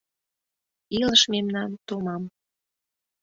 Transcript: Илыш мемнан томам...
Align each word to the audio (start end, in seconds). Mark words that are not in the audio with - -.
Илыш 0.99 1.21
мемнан 1.31 1.69
томам... 1.87 2.23